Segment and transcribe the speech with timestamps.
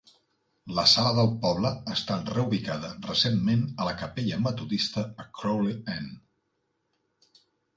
[0.77, 7.43] La sala del poble ha estat reubicada recentment a la capella metodista a Crawley End.